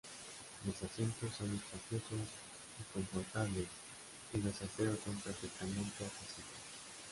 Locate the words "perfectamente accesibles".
5.17-6.59